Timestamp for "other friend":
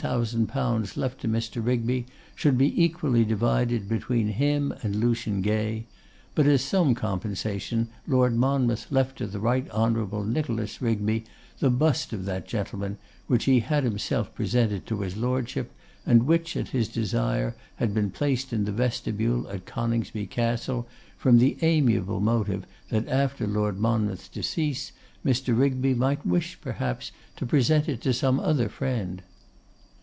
28.39-29.21